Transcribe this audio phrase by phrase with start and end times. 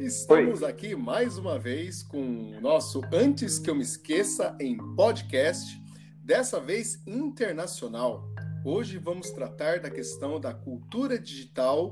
[0.00, 0.70] Estamos Oi.
[0.70, 5.78] aqui mais uma vez com o nosso Antes que eu me esqueça em podcast,
[6.24, 8.26] dessa vez internacional.
[8.64, 11.90] Hoje vamos tratar da questão da cultura digital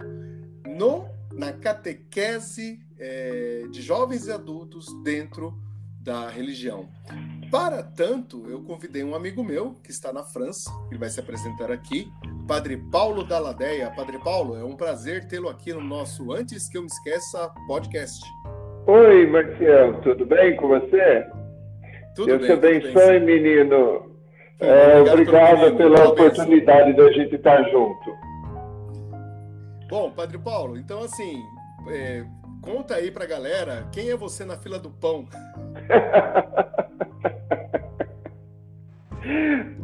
[0.66, 5.54] no, na catequese é, de jovens e adultos dentro
[6.00, 6.88] da religião.
[7.50, 11.70] Para tanto, eu convidei um amigo meu que está na França, ele vai se apresentar
[11.70, 12.10] aqui,
[12.48, 13.92] Padre Paulo Daladeia.
[13.94, 18.24] Padre Paulo, é um prazer tê-lo aqui no nosso Antes que eu me esqueça podcast.
[18.86, 21.26] Oi, Marcial, tudo bem com você?
[22.16, 24.10] Tudo Deus bem, te abençoe, menino.
[24.60, 28.16] É, obrigado pela oportunidade da gente estar junto.
[29.90, 31.42] Bom, Padre Paulo, então assim,
[31.90, 32.24] é,
[32.62, 35.28] conta aí pra galera quem é você na fila do pão.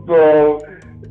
[0.06, 0.53] Bom,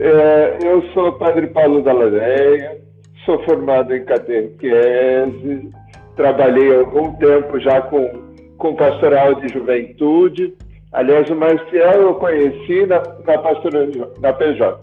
[0.03, 2.77] é, eu sou Padre Paulo da Ladeia,
[3.25, 5.71] sou formado em catequese,
[6.17, 8.09] trabalhei algum tempo já com,
[8.57, 10.53] com pastoral de juventude.
[10.91, 13.87] Aliás, o Marcial eu conheci na, na pastoral
[14.19, 14.79] na PJ.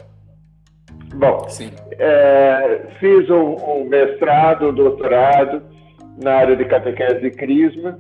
[1.15, 1.47] Bom,
[1.99, 5.63] é, fiz um, um, mestrado, um doutorado
[6.23, 7.99] na área de catequese e crisma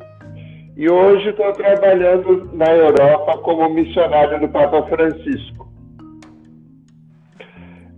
[0.75, 5.70] e hoje estou trabalhando na Europa como missionário do Papa Francisco.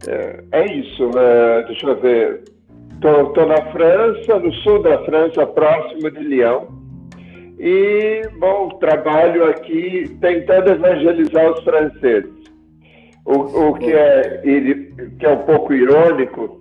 [0.08, 2.42] É, é isso, é, deixa eu ver.
[2.94, 6.66] Estou na França, no sul da França, próximo de Lyon.
[7.58, 12.30] E, bom, trabalho aqui tentando evangelizar os franceses.
[13.24, 14.40] O, o que, é,
[15.18, 16.60] que é um pouco irônico,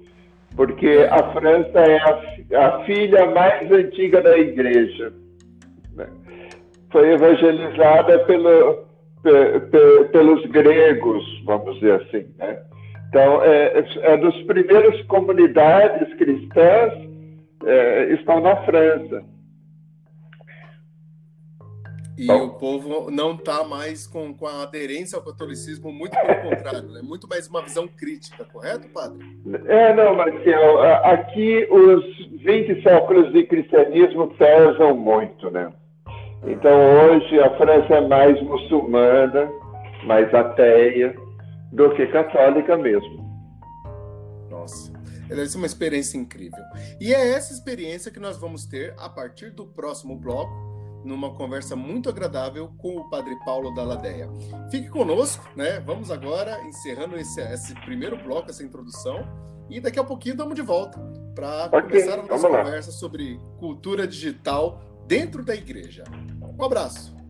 [0.56, 5.12] porque a França é a, a filha mais antiga da igreja
[6.92, 8.86] foi evangelizada pelo,
[9.24, 12.26] pe, pe, pelos gregos, vamos dizer assim.
[12.38, 12.60] Né?
[13.12, 16.94] Então, é, é dos primeiras comunidades cristãs
[17.66, 19.26] é, estão na França.
[22.18, 22.46] E Bom.
[22.46, 26.94] o povo não está mais com, com a aderência ao catolicismo, muito pelo contrário, é
[26.94, 27.02] né?
[27.04, 29.20] muito mais uma visão crítica, correto, padre?
[29.66, 35.70] É, não, Marcelo, aqui os 20 séculos de cristianismo pesam muito, né?
[36.48, 39.52] Então hoje a França é mais muçulmana,
[40.06, 41.14] mais ateia
[41.72, 43.30] do que católica mesmo.
[44.50, 44.92] Nossa,
[45.28, 46.64] deve ser uma experiência incrível.
[47.00, 50.52] E é essa experiência que nós vamos ter a partir do próximo bloco,
[51.04, 54.30] numa conversa muito agradável com o Padre Paulo da Ladeia.
[54.70, 55.80] Fique conosco, né?
[55.80, 59.26] Vamos agora encerrando esse, esse primeiro bloco, essa introdução,
[59.70, 61.00] e daqui a pouquinho estamos de volta
[61.34, 66.04] para okay, começar a nossa conversa sobre cultura digital dentro da igreja.
[66.60, 67.21] Um abraço.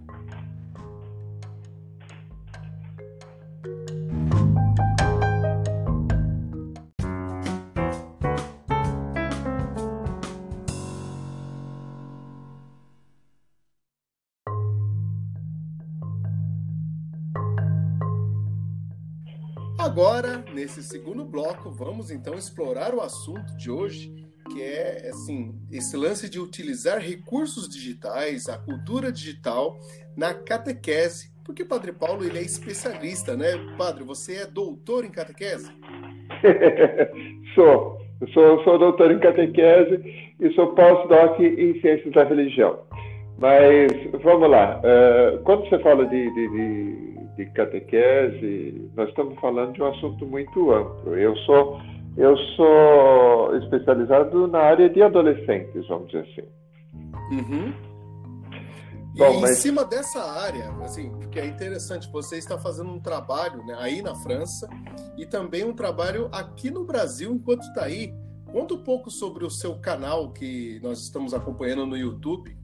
[19.82, 24.14] Agora, nesse segundo bloco, vamos então explorar o assunto de hoje,
[24.52, 29.80] que é assim esse lance de utilizar recursos digitais, a cultura digital
[30.16, 33.48] na catequese, porque Padre Paulo ele é especialista, né?
[33.76, 35.72] Padre, você é doutor em catequese?
[37.56, 38.00] sou,
[38.34, 42.82] sou, sou doutor em catequese e sou pós-doc em ciências da religião.
[43.40, 47.11] Mas vamos lá, uh, quando você fala de, de, de,
[47.46, 51.16] de catequese, nós estamos falando de um assunto muito amplo.
[51.16, 51.80] Eu sou
[52.18, 56.48] eu sou especializado na área de adolescentes, vamos dizer assim.
[57.32, 57.74] Uhum.
[59.16, 59.58] E Bom, em mas...
[59.58, 64.16] cima dessa área, assim, porque é interessante, você está fazendo um trabalho né, aí na
[64.16, 64.70] França
[65.18, 68.14] e também um trabalho aqui no Brasil enquanto está aí.
[68.52, 72.58] Conta um pouco sobre o seu canal que nós estamos acompanhando no YouTube.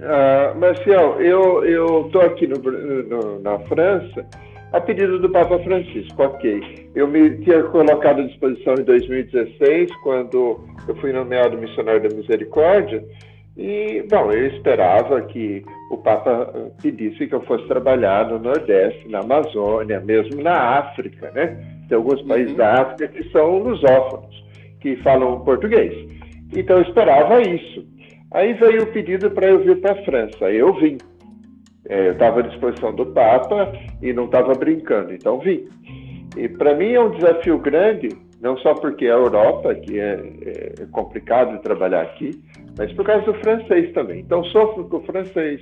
[0.00, 4.26] Uh, Marcial, eu estou aqui no, no, na França
[4.72, 6.88] a pedido do Papa Francisco, ok.
[6.94, 13.04] Eu me tinha colocado à disposição em 2016, quando eu fui nomeado missionário da misericórdia,
[13.56, 19.20] e, bom, eu esperava que o Papa pedisse que eu fosse trabalhar no Nordeste, na
[19.20, 21.58] Amazônia, mesmo na África, né?
[21.88, 22.56] Tem alguns países uhum.
[22.56, 24.44] da África que são lusófonos,
[24.80, 25.92] que falam português.
[26.56, 27.84] Então eu esperava isso.
[28.32, 30.50] Aí veio o pedido para eu vir para a França.
[30.50, 30.98] Eu vim.
[31.88, 35.68] É, eu estava à disposição do Papa e não estava brincando, então vim.
[36.36, 38.10] E para mim é um desafio grande,
[38.40, 42.30] não só porque é a Europa, que é, é, complicado trabalhar aqui,
[42.78, 44.20] mas por causa do francês também.
[44.20, 45.60] Então sofro com o francês,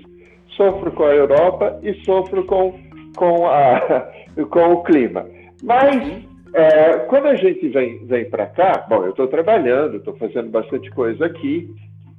[0.49, 2.79] sofro com a Europa e sofro com,
[3.17, 4.11] com, a,
[4.50, 5.25] com o clima.
[5.62, 10.49] Mas É, quando a gente vem, vem para cá, bom, eu estou trabalhando, estou fazendo
[10.49, 11.69] bastante coisa aqui,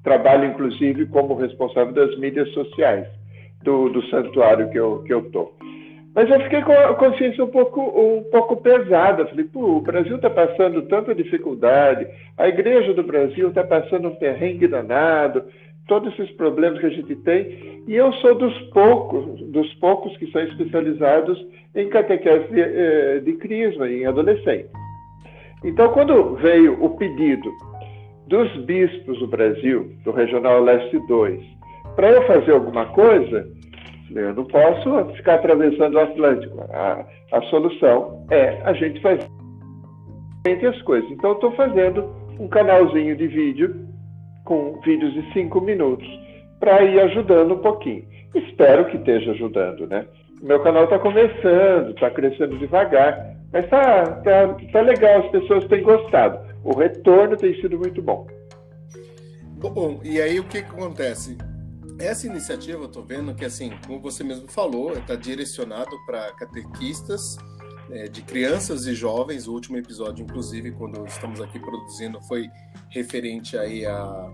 [0.03, 3.07] trabalho inclusive como responsável das mídias sociais
[3.63, 5.03] do, do santuário que eu.
[5.03, 5.53] Que eu
[6.15, 9.25] Mas eu fiquei com a consciência um pouco, um pouco pesada.
[9.27, 12.07] Falei, pô, o Brasil está passando tanta dificuldade,
[12.37, 15.43] a igreja do Brasil está passando um perrengue danado,
[15.87, 20.31] todos esses problemas que a gente tem, e eu sou dos poucos, dos poucos que
[20.31, 21.43] são especializados
[21.75, 24.69] em catequese de, eh, de crisma, em adolescentes.
[25.63, 27.51] Então, quando veio o pedido
[28.29, 31.41] dos bispos do Brasil, do Regional Leste 2,
[31.95, 33.45] para eu fazer alguma coisa,
[34.15, 36.61] eu não posso ficar atravessando o Atlântico.
[36.71, 39.25] A, a solução é a gente fazer
[40.45, 41.09] as coisas.
[41.11, 42.09] Então, estou fazendo
[42.39, 43.75] um canalzinho de vídeo
[44.45, 46.07] com vídeos de cinco minutos
[46.59, 48.03] para ir ajudando um pouquinho.
[48.35, 50.05] Espero que esteja ajudando, né?
[50.41, 55.83] Meu canal está começando, está crescendo devagar, mas está tá, tá legal, as pessoas têm
[55.83, 56.39] gostado.
[56.63, 58.27] O retorno tem sido muito bom.
[59.59, 61.37] Bom, e aí o que, que acontece?
[61.99, 67.37] Essa iniciativa, eu estou vendo que, assim, como você mesmo falou, está direcionado para catequistas
[67.91, 69.47] é, de crianças e jovens.
[69.47, 72.49] O último episódio, inclusive, quando estamos aqui produzindo, foi
[72.89, 74.31] referente aí a,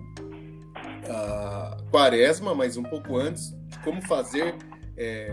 [1.09, 4.55] a quaresma, mas um pouco antes, de como fazer
[4.95, 5.31] é,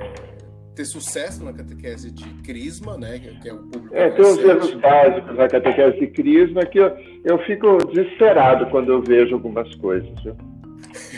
[0.75, 3.19] ter sucesso na catequese de crisma, né?
[3.41, 3.95] Que é o público.
[3.95, 8.93] É, tem os erros básicos na catequese de crisma que eu, eu fico desesperado quando
[8.93, 10.11] eu vejo algumas coisas.
[10.23, 10.37] Viu?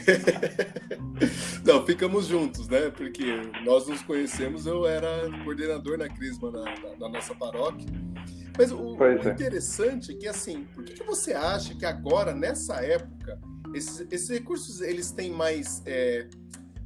[1.65, 2.91] Não, ficamos juntos, né?
[2.91, 3.25] Porque
[3.65, 7.87] nós nos conhecemos, eu era coordenador na Crisma na, na, na nossa paróquia.
[8.57, 9.31] Mas o, o é.
[9.31, 13.39] interessante é que, assim, por que, que, você acha que agora, nessa época,
[13.75, 16.29] esses, esses recursos eles têm mais é,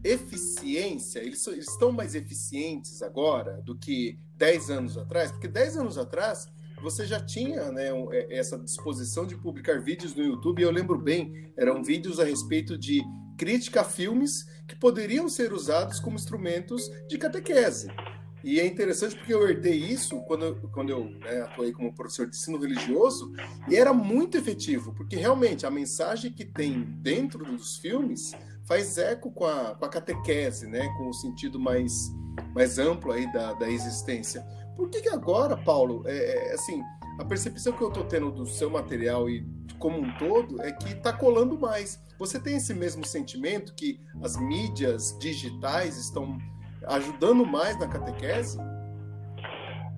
[0.05, 1.21] eficiência?
[1.21, 5.31] Eles, eles estão mais eficientes agora do que 10 anos atrás?
[5.31, 6.49] Porque 10 anos atrás
[6.81, 10.99] você já tinha né, é, essa disposição de publicar vídeos no YouTube, e eu lembro
[10.99, 13.03] bem, eram vídeos a respeito de
[13.37, 17.89] crítica a filmes que poderiam ser usados como instrumentos de catequese.
[18.43, 22.29] E é interessante porque eu herdei isso quando eu, quando eu né, atuei como professor
[22.29, 23.33] de ensino religioso,
[23.69, 28.33] e era muito efetivo, porque realmente a mensagem que tem dentro dos filmes
[28.69, 32.15] faz eco com a, com a catequese, né, com o sentido mais,
[32.55, 34.45] mais amplo aí da, da existência.
[34.77, 36.83] Por que, que agora, Paulo, é, é, assim,
[37.19, 39.45] a percepção que eu estou tendo do seu material e
[39.79, 41.99] como um todo é que está colando mais.
[42.19, 46.37] Você tem esse mesmo sentimento que as mídias digitais estão
[46.87, 48.59] ajudando mais na catequese?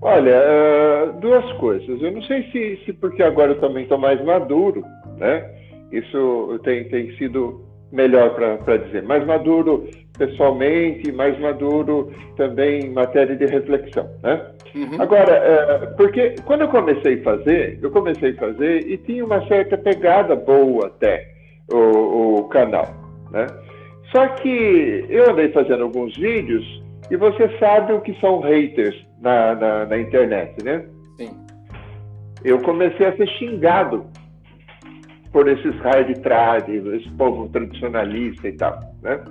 [0.01, 2.01] Olha, uh, duas coisas.
[2.01, 4.83] Eu não sei se, se porque agora eu também estou mais maduro,
[5.17, 5.61] né?
[5.91, 9.03] Isso tem, tem sido melhor para dizer.
[9.03, 14.41] Mais maduro pessoalmente, mais maduro também em matéria de reflexão, né?
[14.75, 15.01] Uhum.
[15.01, 19.45] Agora, é, porque quando eu comecei a fazer, eu comecei a fazer e tinha uma
[19.47, 21.27] certa pegada boa até
[21.71, 22.87] o, o canal,
[23.31, 23.47] né?
[24.11, 29.55] Só que eu andei fazendo alguns vídeos e você sabe o que são haters na,
[29.55, 30.85] na, na internet, né?
[31.17, 31.31] Sim.
[32.43, 34.05] Eu comecei a ser xingado
[35.31, 39.23] por esses hard trad, esse povo tradicionalista e tal, né?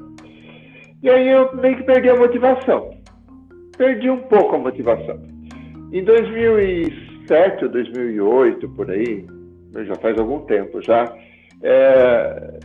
[1.02, 2.90] E aí eu meio que perdi a motivação.
[3.76, 5.18] Perdi um pouco a motivação.
[5.92, 9.26] Em 2007 ou 2008, por aí,
[9.86, 11.12] já faz algum tempo já,
[11.62, 12.58] é,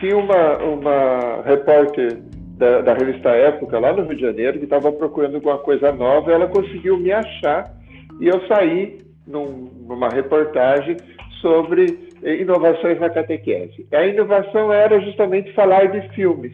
[0.00, 2.18] tinha uma, uma repórter
[2.56, 6.30] da, da, revista Época, lá no Rio de Janeiro, que estava procurando alguma coisa nova,
[6.30, 7.72] ela conseguiu me achar
[8.20, 10.96] e eu saí num, numa reportagem
[11.40, 13.86] sobre inovações na catequese.
[13.92, 16.52] A inovação era justamente falar de filmes,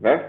[0.00, 0.24] né?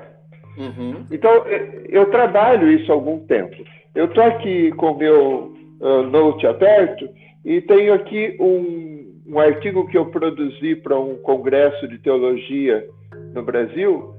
[0.58, 1.06] Uhum.
[1.12, 1.46] Então,
[1.88, 3.56] eu trabalho isso há algum tempo.
[3.94, 7.08] Eu estou aqui com o meu uh, note aberto
[7.46, 12.86] e tenho aqui um, um artigo que eu produzi para um congresso de teologia
[13.34, 14.14] no Brasil.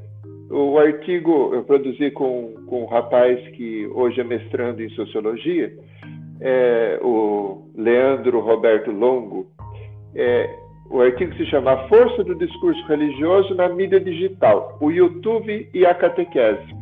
[0.50, 5.72] O artigo eu produzi com, com um rapaz que hoje é mestrando em sociologia,
[6.40, 9.46] é, o Leandro Roberto Longo.
[10.14, 10.50] É,
[10.90, 15.86] o artigo se chama A Força do Discurso Religioso na Mídia Digital, o YouTube e
[15.86, 16.78] a Catequese.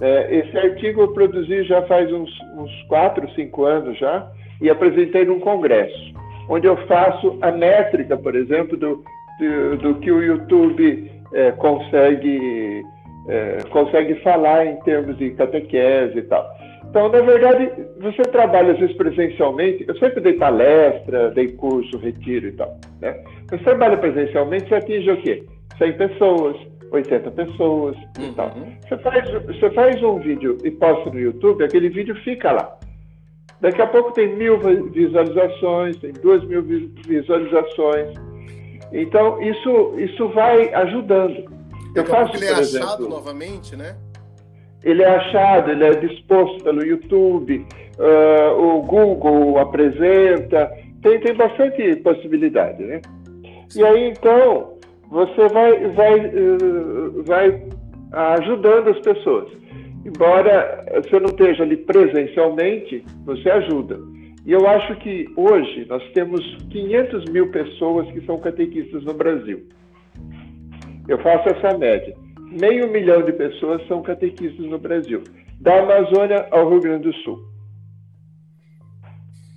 [0.00, 4.28] É, esse artigo eu produzi já faz uns, uns 4, 5 anos já
[4.60, 6.12] e apresentei num congresso,
[6.48, 9.04] onde eu faço a métrica, por exemplo, do,
[9.38, 12.82] do, do que o YouTube é, consegue,
[13.28, 16.44] é, consegue falar em termos de catequese e tal.
[16.92, 19.82] Então, na verdade, você trabalha às vezes presencialmente.
[19.88, 22.78] Eu sempre dei palestra, dei curso, retiro e tal.
[23.00, 23.18] Né?
[23.48, 25.42] Você trabalha presencialmente, você atinge o quê?
[25.78, 26.56] 100 pessoas,
[26.90, 28.28] 80 pessoas uhum.
[28.28, 28.54] e tal.
[28.86, 32.78] Você faz, você faz um vídeo e posta no YouTube, aquele vídeo fica lá.
[33.62, 34.58] Daqui a pouco tem mil
[34.90, 38.12] visualizações, tem duas mil visualizações.
[38.92, 41.42] Então, isso, isso vai ajudando.
[41.94, 43.96] Eu faço, ele é achado exemplo, novamente, né?
[44.84, 47.64] Ele é achado, ele é disposto pelo YouTube,
[47.98, 50.70] uh, o Google apresenta,
[51.02, 53.00] tem, tem bastante possibilidade, né?
[53.76, 54.74] E aí, então,
[55.08, 57.62] você vai, vai, uh, vai
[58.12, 59.48] ajudando as pessoas.
[60.04, 63.98] Embora você não esteja ali presencialmente, você ajuda.
[64.44, 69.62] E eu acho que hoje nós temos 500 mil pessoas que são catequistas no Brasil.
[71.06, 72.14] Eu faço essa média.
[72.58, 75.24] Meio milhão de pessoas são catequistas no Brasil,
[75.58, 77.52] da Amazônia ao Rio Grande do Sul.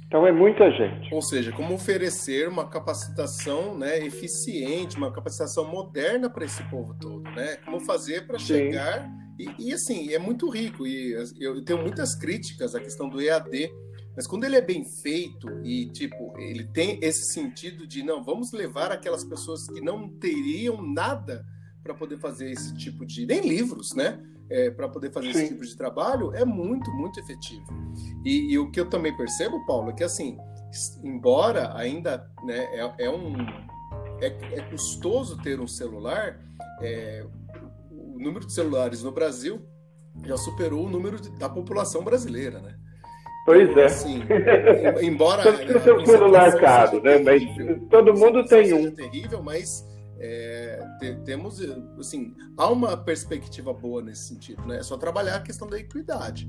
[0.07, 1.13] Então é muita gente.
[1.13, 7.23] Ou seja, como oferecer uma capacitação né, eficiente, uma capacitação moderna para esse povo todo,
[7.31, 7.57] né?
[7.65, 9.09] Como fazer para chegar.
[9.37, 10.87] E, e, assim, é muito rico.
[10.87, 13.69] E eu tenho muitas críticas à questão do EAD,
[14.15, 18.53] mas quando ele é bem feito e, tipo, ele tem esse sentido de, não, vamos
[18.53, 21.45] levar aquelas pessoas que não teriam nada
[21.85, 23.27] para poder fazer esse tipo de.
[23.27, 24.19] nem livros, né?
[24.49, 25.39] É, para poder fazer Sim.
[25.39, 27.65] esse tipo de trabalho, é muito, muito efetivo.
[28.25, 30.37] E, e, o que eu também percebo, Paulo, é que, assim,
[31.03, 33.35] embora ainda né, é, é um.
[34.19, 36.39] É, é, custoso ter um celular,
[36.81, 37.23] é,
[37.91, 39.61] o número de celulares no Brasil
[40.23, 42.75] já superou o número de, da população brasileira, né?
[43.45, 43.89] Pois é.
[43.89, 44.23] Sim.
[45.03, 45.43] Embora.
[45.43, 47.19] Todo mundo tem um celular caro, né?
[47.19, 47.43] Mas
[47.91, 48.89] todo mundo tem um.
[48.89, 49.85] terrível, mas
[50.19, 51.59] é, te, temos,
[51.99, 54.77] assim, há uma perspectiva boa nesse sentido, né?
[54.77, 56.47] É só trabalhar a questão da equidade.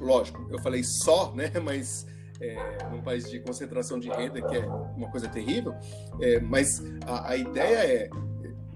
[0.00, 1.50] Lógico, eu falei só, né?
[1.62, 2.06] Mas
[2.40, 2.56] é,
[2.90, 5.74] num país de concentração de renda, que é uma coisa terrível,
[6.20, 8.10] é, mas a, a ideia é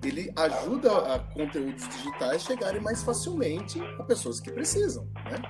[0.04, 5.42] ele ajuda a conteúdos digitais chegarem mais facilmente a pessoas que precisam, né?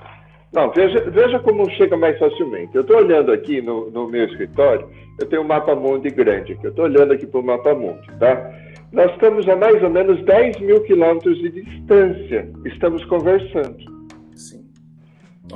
[0.52, 2.74] Não, veja, veja como chega mais facilmente.
[2.74, 4.88] Eu estou olhando aqui no, no, meu escritório,
[5.20, 6.64] eu tenho um mapa mundi grande aqui.
[6.64, 8.50] Eu estou olhando aqui para o mapa mundi, tá?
[8.92, 12.50] Nós estamos a mais ou menos 10 mil quilômetros de distância.
[12.64, 13.76] Estamos conversando.
[14.34, 14.66] Sim.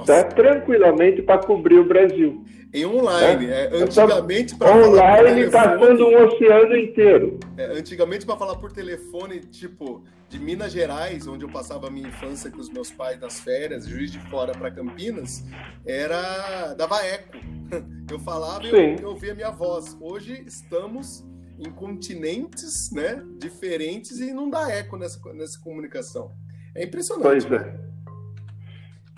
[0.07, 0.25] Tá?
[0.25, 2.45] Tranquilamente para cobrir o Brasil.
[2.75, 7.39] Em online, é, antigamente para online passando um oceano inteiro.
[7.59, 12.09] É, antigamente para falar por telefone, tipo de Minas Gerais, onde eu passava a minha
[12.09, 15.45] infância com os meus pais nas férias, Juiz de Fora para Campinas,
[15.85, 17.37] era dava eco.
[18.11, 19.97] Eu falava e eu, eu ouvia minha voz.
[19.99, 21.25] Hoje estamos
[21.67, 26.31] em continentes, né, diferentes e não dá eco nessa nessa comunicação.
[26.75, 27.47] É impressionante.
[27.47, 27.93] Pois é.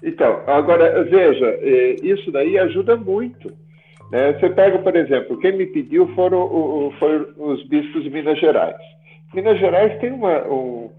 [0.02, 3.50] Então, agora, veja, é, isso daí ajuda muito.
[4.10, 4.34] Né?
[4.34, 8.76] Você pega, por exemplo, quem me pediu foram, foram os bispos de Minas Gerais.
[9.32, 10.90] Minas Gerais tem uma, um,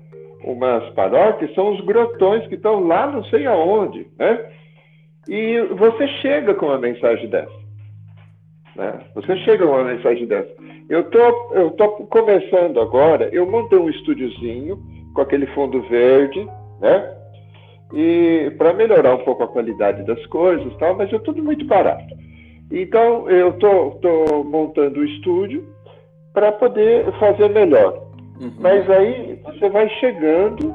[0.43, 4.51] umas paróquias, são os grotões que estão lá não sei aonde, né?
[5.27, 7.64] E você chega com uma mensagem dessa.
[8.75, 8.99] Né?
[9.15, 10.53] Você chega uma mensagem dessa.
[10.89, 14.77] Eu tô, eu tô começando agora, eu montei um estúdiozinho
[15.13, 16.47] com aquele fundo verde,
[16.79, 17.15] né?
[17.93, 22.13] e para melhorar um pouco a qualidade das coisas, tal, mas é tudo muito barato.
[22.71, 25.65] Então eu tô, tô montando o estúdio
[26.33, 28.03] para poder fazer melhor.
[28.39, 28.53] Uhum.
[28.59, 30.73] Mas aí você vai chegando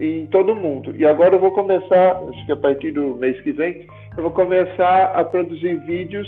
[0.00, 0.94] em todo mundo.
[0.96, 3.86] E agora eu vou começar, acho que a partir do mês que vem,
[4.16, 6.26] eu vou começar a produzir vídeos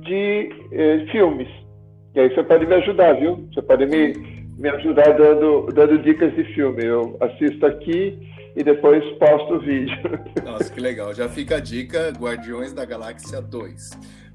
[0.00, 1.48] de eh, filmes.
[2.14, 3.48] E aí você pode me ajudar, viu?
[3.52, 4.14] Você pode me,
[4.58, 6.84] me ajudar dando, dando dicas de filme.
[6.84, 8.18] Eu assisto aqui
[8.56, 9.96] e depois posto o vídeo.
[10.44, 11.14] Nossa, que legal.
[11.14, 13.90] Já fica a dica, Guardiões da Galáxia 2.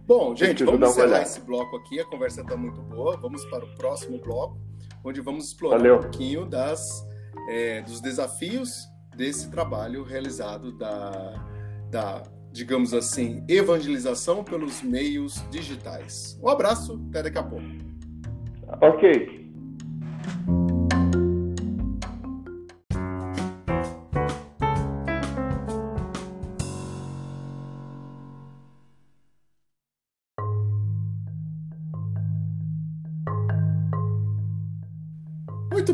[0.07, 1.99] Bom, gente, vamos encerrar esse bloco aqui.
[1.99, 3.17] A conversa está muito boa.
[3.17, 4.57] Vamos para o próximo bloco,
[5.03, 5.95] onde vamos explorar Valeu.
[5.95, 7.05] um pouquinho das,
[7.49, 11.33] é, dos desafios desse trabalho realizado da,
[11.89, 12.23] da,
[12.55, 16.39] digamos assim, evangelização pelos meios digitais.
[16.41, 17.65] Um abraço, até daqui a pouco.
[18.81, 19.45] Ok.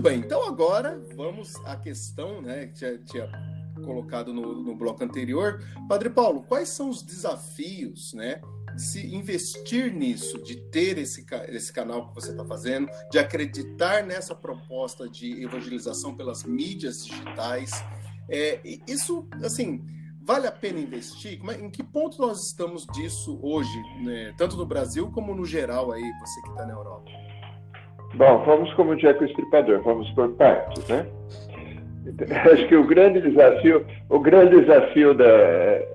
[0.02, 3.30] bem, então agora vamos à questão, né, tinha, tinha
[3.82, 5.62] colocado no, no bloco anterior.
[5.88, 8.42] Padre Paulo, quais são os desafios, né,
[8.76, 14.04] de se investir nisso, de ter esse, esse canal que você está fazendo, de acreditar
[14.04, 17.84] nessa proposta de evangelização pelas mídias digitais?
[18.30, 19.84] É, isso, assim,
[20.24, 21.40] vale a pena investir?
[21.50, 25.92] É, em que ponto nós estamos disso hoje, né, tanto no Brasil como no geral
[25.92, 27.12] aí, você que está na Europa?
[28.14, 31.08] Bom, vamos como o Jack Estripador, vamos por partes, né?
[32.52, 35.26] Acho que o grande desafio, o grande desafio da,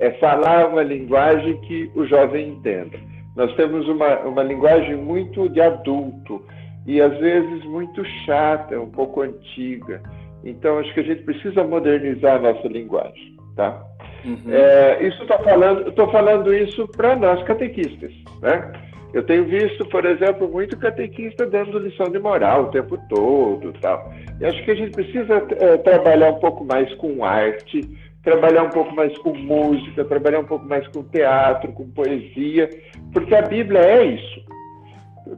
[0.01, 2.99] é falar uma linguagem que o jovem entenda.
[3.35, 6.43] Nós temos uma, uma linguagem muito de adulto
[6.87, 10.01] e às vezes muito chata, um pouco antiga.
[10.45, 13.83] Então acho que a gente precisa modernizar a nossa linguagem, tá?
[14.25, 14.53] Uhum.
[14.53, 18.73] É, isso estou falando, estou falando isso para nós catequistas, né?
[19.17, 24.13] Eu tenho visto, por exemplo, muito catequista dando lição de moral o tempo todo, tal.
[24.39, 27.81] E acho que a gente precisa é, trabalhar um pouco mais com arte,
[28.23, 32.69] trabalhar um pouco mais com música, trabalhar um pouco mais com teatro, com poesia,
[33.15, 34.45] porque a Bíblia é isso.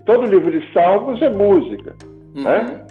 [0.05, 1.95] Todo livro de Salmos é música,
[2.35, 2.43] uhum.
[2.43, 2.85] né?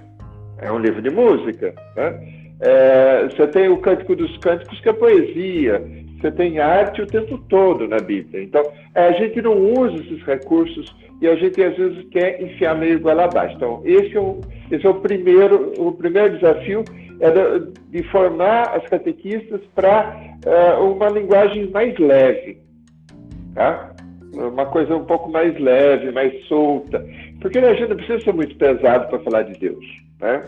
[0.60, 2.18] É um livro de música, né?
[2.62, 5.86] É, você tem o Cântico dos Cânticos, que é poesia.
[6.20, 8.44] Você tem arte o tempo todo na Bíblia.
[8.44, 8.64] Então,
[8.96, 13.20] a gente não usa esses recursos e a gente às vezes quer enfiar meio igual
[13.20, 13.56] abaixo.
[13.56, 16.84] Então, esse é o, esse é o primeiro, o primeiro desafio
[17.20, 17.32] é
[17.90, 22.60] de, formar as catequistas para uh, uma linguagem mais leve,
[23.54, 23.94] tá?
[24.34, 27.04] Uma coisa um pouco mais leve, mais solta,
[27.42, 29.86] porque a gente não precisa ser muito pesado para falar de Deus,
[30.20, 30.44] né?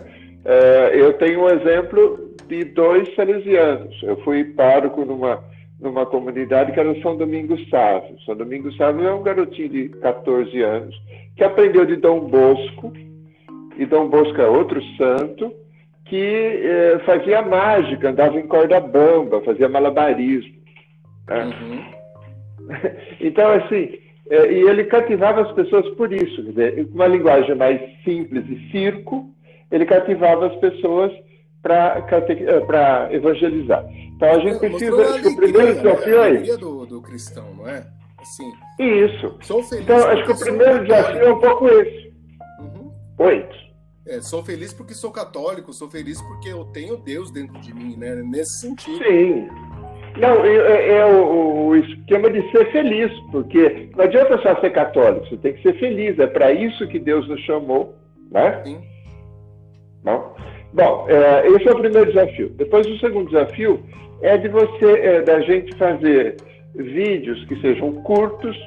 [0.46, 4.02] Uh, eu tenho um exemplo de dois salesianos.
[4.04, 5.44] Eu fui pároco numa
[5.80, 8.20] numa comunidade que era o São Domingos Sávio.
[8.26, 10.96] São Domingos Sávio é um garotinho de 14 anos
[11.36, 12.92] que aprendeu de Dom Bosco,
[13.78, 15.54] e Dom Bosco é outro santo,
[16.04, 20.54] que eh, fazia mágica, andava em corda bamba, fazia malabarismo.
[21.28, 21.46] Né?
[21.46, 22.00] Uhum.
[23.22, 23.98] Então, assim,
[24.30, 29.30] eh, e ele cativava as pessoas por isso, com uma linguagem mais simples e circo,
[29.72, 31.12] ele cativava as pessoas
[31.62, 32.06] para
[33.10, 33.86] eh, evangelizar.
[34.16, 35.02] Então a gente precisa.
[35.02, 36.58] Acho que o primeiro desafio é isso.
[36.58, 37.86] do, do cristão, não é?
[38.20, 39.38] Assim, isso.
[39.42, 42.14] Sou feliz então acho que o primeiro desafio é um pouco esse.
[42.60, 42.92] Uhum.
[43.20, 43.46] Oi.
[44.08, 47.96] É, sou feliz porque sou católico, sou feliz porque eu tenho Deus dentro de mim,
[47.96, 48.16] né?
[48.16, 49.04] Nesse sentido.
[49.04, 49.48] Sim.
[50.18, 54.72] Não, é, é, é o, o, esquema de ser feliz, porque não adianta só ser
[54.72, 56.18] católico, você tem que ser feliz.
[56.18, 57.96] É para isso que Deus nos chamou,
[58.32, 58.62] né?
[58.66, 58.82] Sim.
[60.04, 60.36] Bom,
[60.74, 62.50] bom é, esse é o primeiro desafio.
[62.50, 63.84] Depois, o segundo desafio
[64.22, 66.36] é de você, é, da gente fazer
[66.76, 68.58] vídeos que sejam curtos,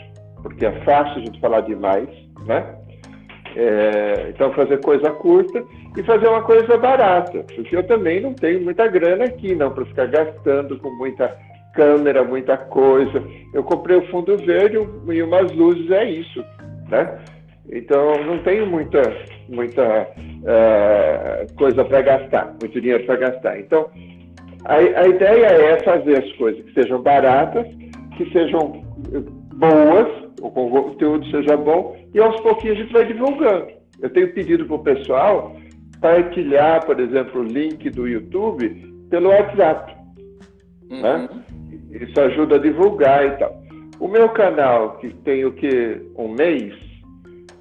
[0.42, 2.08] porque é fácil a gente falar demais,
[2.46, 2.76] né?
[3.54, 5.62] É, então, fazer coisa curta
[5.96, 9.84] e fazer uma coisa barata, porque eu também não tenho muita grana aqui, não, para
[9.84, 11.36] ficar gastando com muita
[11.74, 13.22] câmera, muita coisa.
[13.52, 16.42] Eu comprei o fundo verde e umas luzes, é isso,
[16.88, 17.18] né?
[17.70, 19.02] Então, não tenho muita,
[19.48, 20.08] muita
[20.42, 23.58] uh, coisa para gastar, muito dinheiro para gastar.
[23.58, 23.90] Então,
[24.64, 27.66] a, a ideia é fazer as coisas que sejam baratas,
[28.16, 28.82] que sejam
[29.54, 30.08] boas,
[30.40, 33.68] o conteúdo seja bom, e aos pouquinhos a gente vai divulgando.
[34.00, 35.56] Eu tenho pedido para o pessoal
[36.00, 38.68] partilhar, por exemplo, o link do YouTube
[39.08, 39.94] pelo WhatsApp.
[40.90, 41.00] Uhum.
[41.00, 41.28] Né?
[41.92, 43.62] Isso ajuda a divulgar e tal.
[44.00, 46.02] O meu canal, que tem o que?
[46.16, 46.74] Um mês,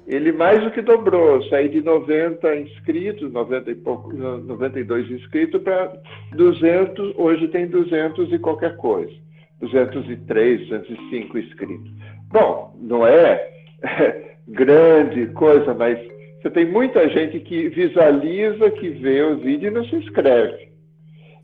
[0.06, 5.92] ele mais do que dobrou, saí de 90 inscritos, 90 e pouco, 92 inscritos para
[6.32, 9.12] 200, hoje tem 200 e qualquer coisa,
[9.60, 11.92] 203, 205 inscritos.
[12.32, 13.48] Bom, não é
[14.48, 15.98] grande coisa, mas
[16.42, 20.72] você tem muita gente que visualiza, que vê o vídeo e não se inscreve.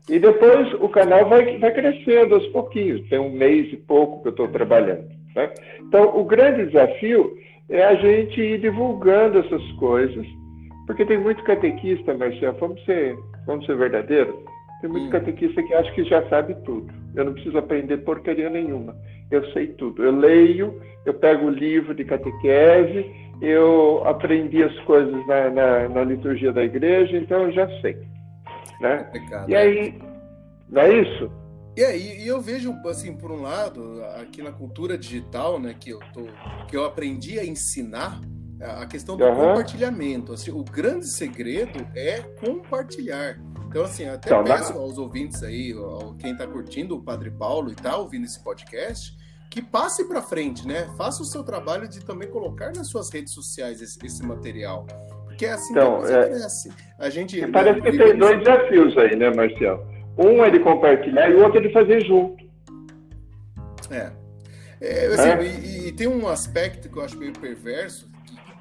[0.09, 4.27] E depois o canal vai, vai crescendo aos pouquinhos, tem um mês e pouco que
[4.27, 5.07] eu estou trabalhando.
[5.35, 5.49] Né?
[5.81, 7.37] Então, o grande desafio
[7.69, 10.25] é a gente ir divulgando essas coisas,
[10.87, 14.35] porque tem muito catequista, Marcelo, vamos ser, vamos ser verdadeiros,
[14.81, 15.11] tem muito hum.
[15.11, 16.91] catequista que acha que já sabe tudo.
[17.15, 18.95] Eu não preciso aprender porcaria nenhuma.
[19.29, 20.03] Eu sei tudo.
[20.03, 23.05] Eu leio, eu pego o livro de catequese,
[23.41, 27.97] eu aprendi as coisas na, na, na liturgia da igreja, então eu já sei.
[28.81, 29.05] Né?
[29.47, 29.99] e aí,
[30.69, 31.31] não é isso?
[31.81, 35.91] É, e, e, eu vejo, assim, por um lado, aqui na cultura digital, né, que
[35.91, 36.27] eu, tô,
[36.67, 38.19] que eu aprendi a ensinar,
[38.61, 39.35] a questão do uhum.
[39.35, 40.33] compartilhamento.
[40.33, 43.39] Assim, o grande segredo é compartilhar.
[43.67, 45.73] Então, assim, até então, peço aos ouvintes aí,
[46.17, 49.17] quem está curtindo o Padre Paulo e está ouvindo esse podcast,
[49.49, 50.89] que passe para frente, né?
[50.97, 54.85] Faça o seu trabalho de também colocar nas suas redes sociais esse, esse material.
[55.25, 56.29] Porque é assim então, que a é...
[56.29, 56.71] cresce.
[56.97, 57.47] A gente.
[57.47, 59.98] Parece que tem dois desafios aí, né, Marcial?
[60.21, 62.43] Um é de compartilhar e o outro é de fazer junto.
[63.89, 64.11] É.
[64.81, 65.43] é, assim, é?
[65.43, 68.09] E, e, tem um aspecto que eu acho meio perverso,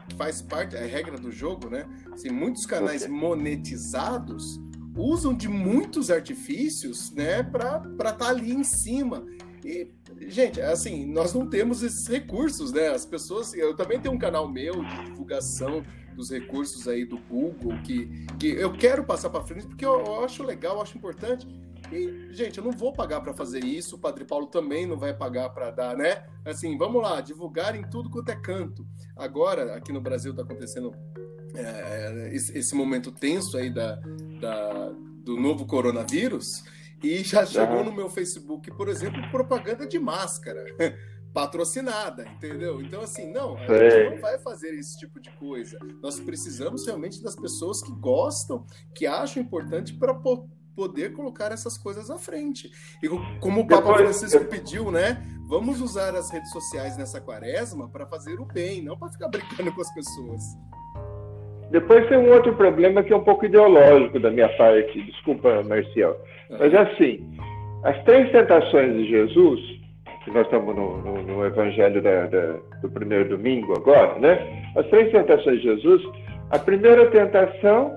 [0.08, 1.84] que faz parte, é a regra do jogo, né?
[2.12, 4.60] Assim, muitos canais monetizados
[4.96, 9.24] usam de muitos artifícios, né, para estar tá ali em cima.
[9.64, 9.88] E,
[10.28, 12.88] gente, assim, nós não temos esses recursos, né?
[12.88, 13.52] As pessoas.
[13.54, 15.82] Eu também tenho um canal meu de divulgação
[16.18, 20.24] dos recursos aí do Google, que, que eu quero passar para frente, porque eu, eu
[20.24, 21.46] acho legal, eu acho importante.
[21.92, 25.14] E, gente, eu não vou pagar para fazer isso, o Padre Paulo também não vai
[25.14, 26.24] pagar para dar, né?
[26.44, 28.84] Assim, vamos lá, divulgar em tudo quanto é canto.
[29.16, 30.92] Agora, aqui no Brasil está acontecendo
[31.54, 33.94] é, esse, momento tenso aí da,
[34.40, 34.90] da,
[35.24, 36.64] do novo coronavírus,
[37.02, 40.64] e já chegou no meu Facebook, por exemplo, propaganda de máscara.
[41.38, 42.82] patrocinada, entendeu?
[42.82, 45.78] Então, assim, não, a gente não vai fazer esse tipo de coisa.
[46.02, 50.12] Nós precisamos realmente das pessoas que gostam, que acham importante para
[50.74, 52.68] poder colocar essas coisas à frente.
[53.00, 55.24] E como o Papa Francisco pediu, né?
[55.48, 59.72] Vamos usar as redes sociais nessa quaresma para fazer o bem, não para ficar brincando
[59.72, 60.42] com as pessoas.
[61.70, 66.16] Depois tem um outro problema que é um pouco ideológico da minha parte, desculpa, Marcial.
[66.50, 67.38] Mas é assim,
[67.84, 69.77] as três tentações de Jesus,
[70.32, 74.72] nós estamos no, no, no evangelho da, da, do primeiro domingo agora, né?
[74.76, 76.02] As três tentações de Jesus,
[76.50, 77.92] a primeira tentação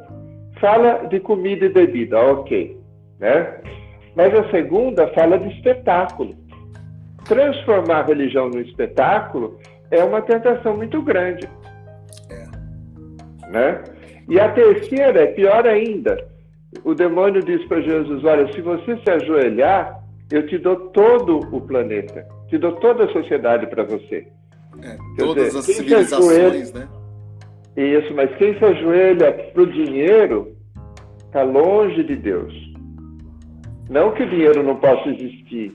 [0.60, 2.78] fala de comida e bebida, ok,
[3.20, 3.62] né?
[4.16, 6.36] Mas a segunda fala de espetáculo.
[7.26, 9.58] Transformar a religião no espetáculo
[9.90, 11.48] é uma tentação muito grande.
[12.30, 13.48] É.
[13.50, 13.84] Né?
[14.28, 16.18] E a terceira é pior ainda.
[16.84, 20.01] O demônio diz para Jesus: Olha, se você se ajoelhar,
[20.32, 24.28] eu te dou todo o planeta, te dou toda a sociedade para você.
[24.82, 26.88] É, todas dizer, as civilizações, né?
[27.76, 30.56] Isso, mas quem se ajoelha para o dinheiro
[31.26, 32.54] está longe de Deus.
[33.90, 35.74] Não que o dinheiro não possa existir,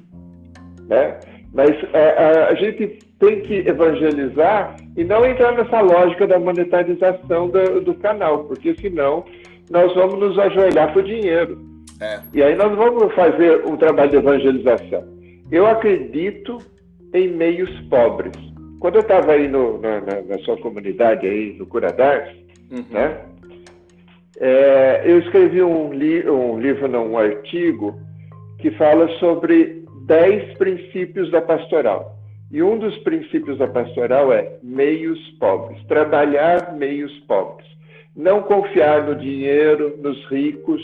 [0.88, 1.18] né?
[1.52, 7.48] Mas é, a, a gente tem que evangelizar e não entrar nessa lógica da monetarização
[7.48, 9.24] do, do canal, porque senão
[9.70, 11.75] nós vamos nos ajoelhar para o dinheiro.
[12.00, 12.20] É.
[12.32, 15.04] E aí nós vamos fazer um trabalho de evangelização.
[15.50, 16.58] Eu acredito
[17.14, 18.34] em meios pobres.
[18.80, 22.34] Quando eu estava aí no, na, na, sua comunidade, aí no Curadar,
[22.70, 22.84] uhum.
[22.90, 23.20] né?
[24.38, 27.98] É, eu escrevi um, li um livro, não, um artigo,
[28.58, 32.16] que fala sobre 10 princípios da pastoral.
[32.50, 37.66] E um dos princípios da pastoral é meios pobres, trabalhar meios pobres.
[38.14, 40.82] Não confiar no dinheiro, nos ricos,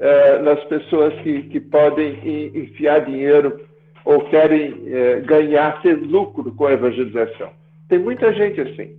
[0.00, 2.18] eh, nas pessoas que, que podem
[2.54, 3.60] enfiar dinheiro
[4.04, 7.50] ou querem eh, ganhar, ter lucro com a evangelização.
[7.88, 8.96] Tem muita gente assim.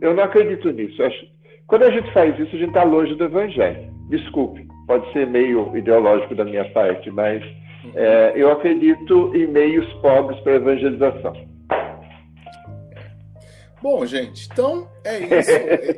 [0.00, 1.02] Eu não acredito nisso.
[1.66, 3.88] Quando a gente faz isso, a gente está longe do evangelho.
[4.08, 7.42] Desculpe, pode ser meio ideológico da minha parte, mas
[7.94, 11.34] é, eu acredito em meios pobres para evangelização.
[13.84, 15.50] Bom, gente, então é isso.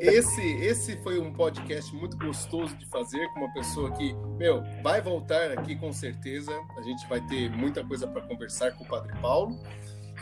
[0.03, 5.01] esse, esse foi um podcast muito gostoso de fazer com uma pessoa que, meu, vai
[5.01, 6.51] voltar aqui com certeza.
[6.77, 9.57] A gente vai ter muita coisa para conversar com o Padre Paulo.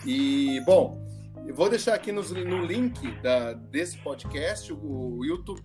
[0.05, 1.03] E, bom,
[1.47, 5.63] eu vou deixar aqui no, no link da, desse podcast o, o YouTube.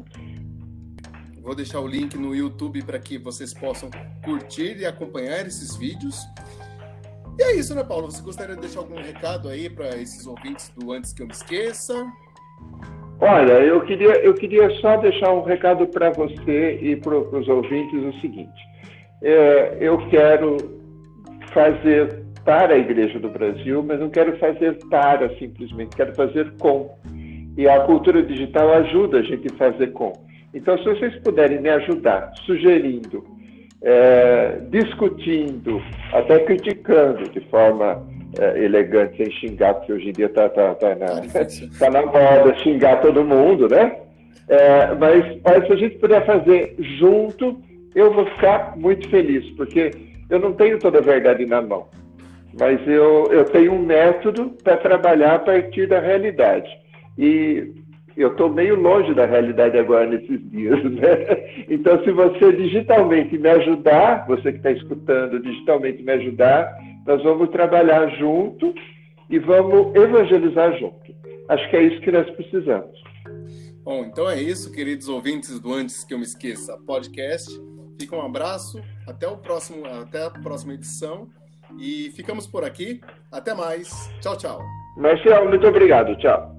[1.41, 3.91] Vou deixar o link no YouTube para que vocês possam
[4.23, 6.17] curtir e acompanhar esses vídeos.
[7.39, 8.11] E é isso, né, Paulo?
[8.11, 11.31] Você gostaria de deixar algum recado aí para esses ouvintes do Antes que eu me
[11.31, 12.05] esqueça?
[13.21, 18.03] Olha, eu queria, eu queria só deixar um recado para você e para os ouvintes
[18.03, 18.61] o seguinte.
[19.21, 20.57] É, eu quero
[21.53, 26.93] fazer para a Igreja do Brasil, mas não quero fazer para simplesmente, quero fazer com.
[27.57, 30.11] E a cultura digital ajuda a gente a fazer com.
[30.53, 33.23] Então, se vocês puderem me ajudar, sugerindo,
[33.81, 35.81] é, discutindo,
[36.13, 38.05] até criticando de forma
[38.37, 41.07] é, elegante, sem xingar, porque hoje em dia está tá, tá na,
[41.79, 43.97] tá na moda xingar todo mundo, né?
[44.47, 47.61] É, mas olha, se a gente puder fazer junto,
[47.95, 49.91] eu vou ficar muito feliz, porque
[50.29, 51.87] eu não tenho toda a verdade na mão
[52.57, 56.69] mas eu, eu tenho um método para trabalhar a partir da realidade.
[57.17, 57.73] E
[58.21, 61.65] eu estou meio longe da realidade agora nesses dias, né?
[61.69, 67.49] Então, se você digitalmente me ajudar, você que está escutando, digitalmente me ajudar, nós vamos
[67.49, 68.73] trabalhar junto
[69.29, 71.13] e vamos evangelizar junto.
[71.47, 72.99] Acho que é isso que nós precisamos.
[73.83, 77.49] Bom, então é isso, queridos ouvintes do Antes que eu me esqueça podcast.
[77.99, 81.27] Fica um abraço, até o próximo, até a próxima edição
[81.77, 83.01] e ficamos por aqui.
[83.31, 83.89] Até mais.
[84.21, 84.61] Tchau, tchau.
[84.97, 86.15] Marcelo, muito obrigado.
[86.17, 86.58] Tchau.